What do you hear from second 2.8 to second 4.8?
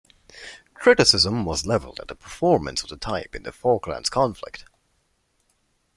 of the type in the Falklands conflict.